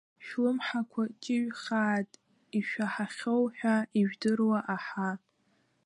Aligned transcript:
Шәлымҳақәа 0.25 1.03
ҷыҩхааит 1.21 2.11
ишәаҳахьоу 2.57 3.43
ҳәа 3.57 3.75
ижәдыруа 3.99 4.59
аҳа. 4.75 5.11